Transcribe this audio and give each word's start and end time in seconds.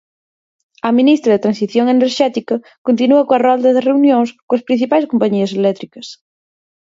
A 0.87 0.89
ministra 0.99 1.33
de 1.33 1.43
Transición 1.45 1.85
Enerxética 1.95 2.55
continúa 2.87 3.25
coa 3.27 3.43
rolda 3.47 3.69
de 3.75 3.85
reunións 3.89 4.29
coas 4.47 4.65
principais 4.67 5.05
compañías 5.11 5.51
eléctricas. 5.59 6.07